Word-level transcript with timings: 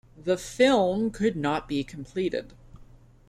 The 0.17 0.35
film 0.35 1.11
could 1.11 1.35
not 1.35 1.67
be 1.67 1.83
completed. 1.83 2.53